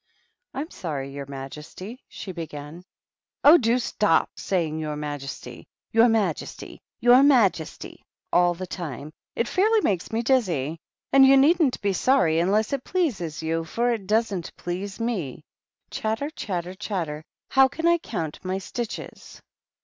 [0.55, 2.83] "I'm sorry, your majesty" she began.
[3.43, 8.03] "Oh, do stop saying *your majesty,' *your majesty,' *your majesty'
[8.33, 10.79] all the time; it fairly makes me dizzy.
[11.13, 15.43] And you needn't be sorry unless it pleases you, for it doesn't please me.
[15.91, 17.23] Chatter, chatter, chatter!
[17.49, 19.39] how can I count my stitches